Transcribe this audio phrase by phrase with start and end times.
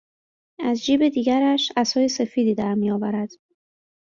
[0.59, 3.29] از جیب دیگرش عصای سفیدی درمیآورد